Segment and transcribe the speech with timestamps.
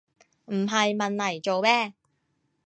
[0.45, 1.93] 唔係問黎做咩